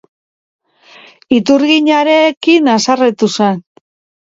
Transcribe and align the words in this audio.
Iturginarekin 1.39 2.73
haserretu 2.77 3.33
zen. 3.39 3.65